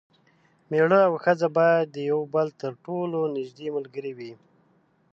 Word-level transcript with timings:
میړه 0.69 0.99
او 1.07 1.13
ښځه 1.23 1.47
باید 1.57 1.85
د 1.91 1.97
یو 2.11 2.21
بل 2.33 2.47
تر 2.61 2.71
ټولو 2.85 3.19
نږدې 3.35 3.67
ملګري 3.75 4.11
وي. 4.17 4.31